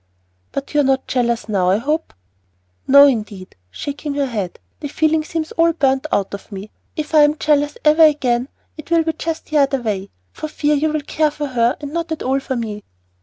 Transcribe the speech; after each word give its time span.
"But 0.51 0.73
you're 0.73 0.83
not 0.83 1.05
jealous 1.05 1.47
now, 1.47 1.69
I 1.69 1.77
hope?" 1.77 2.11
"No, 2.87 3.05
indeed," 3.05 3.55
shaking 3.69 4.15
her 4.15 4.25
head. 4.25 4.57
"The 4.79 4.87
feeling 4.87 5.23
seems 5.23 5.51
all 5.51 5.73
burnt 5.73 6.07
out 6.11 6.33
of 6.33 6.51
me. 6.51 6.71
If 6.95 7.13
I 7.13 7.19
am 7.19 7.33
ever 7.33 7.37
jealous 7.39 7.77
again 7.85 8.49
it 8.77 8.89
will 8.89 9.03
be 9.03 9.13
just 9.13 9.45
the 9.51 9.59
other 9.59 9.79
way, 9.83 10.09
for 10.33 10.47
fear 10.47 10.73
you 10.73 10.91
will 10.91 11.01
care 11.01 11.29
for 11.29 11.49
her 11.49 11.77
and 11.79 11.93
not 11.93 12.11
at 12.11 12.23
all 12.23 12.39
for 12.39 12.55
me." 12.55 12.83